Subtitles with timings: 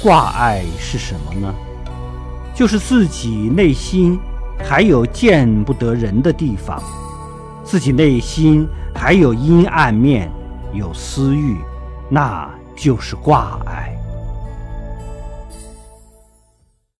[0.00, 1.52] 挂碍是什么呢？
[2.54, 4.18] 就是自己内心
[4.64, 6.82] 还有见不得人的地方
[7.64, 10.30] 自己内心还有阴暗面
[10.72, 11.56] 有私欲
[12.08, 13.97] 那就是挂碍。